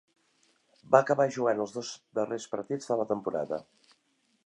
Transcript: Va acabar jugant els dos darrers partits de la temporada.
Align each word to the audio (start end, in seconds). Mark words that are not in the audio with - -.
Va 0.95 1.01
acabar 1.05 1.27
jugant 1.35 1.63
els 1.65 1.75
dos 1.77 1.93
darrers 2.21 2.51
partits 2.57 2.93
de 2.93 3.01
la 3.03 3.09
temporada. 3.15 3.65